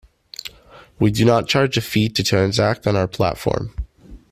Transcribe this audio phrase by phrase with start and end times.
[0.97, 3.75] We do not charge a fee to transact on our platform.